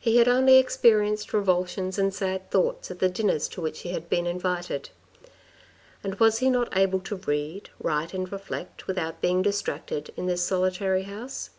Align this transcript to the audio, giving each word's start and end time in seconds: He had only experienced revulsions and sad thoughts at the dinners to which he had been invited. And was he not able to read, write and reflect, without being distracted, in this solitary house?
He 0.00 0.16
had 0.16 0.26
only 0.26 0.56
experienced 0.56 1.32
revulsions 1.32 1.96
and 1.96 2.12
sad 2.12 2.50
thoughts 2.50 2.90
at 2.90 2.98
the 2.98 3.08
dinners 3.08 3.46
to 3.50 3.60
which 3.60 3.82
he 3.82 3.90
had 3.92 4.08
been 4.08 4.26
invited. 4.26 4.90
And 6.02 6.16
was 6.16 6.38
he 6.38 6.50
not 6.50 6.76
able 6.76 6.98
to 6.98 7.14
read, 7.14 7.70
write 7.78 8.12
and 8.12 8.32
reflect, 8.32 8.88
without 8.88 9.20
being 9.20 9.42
distracted, 9.42 10.12
in 10.16 10.26
this 10.26 10.42
solitary 10.42 11.04
house? 11.04 11.50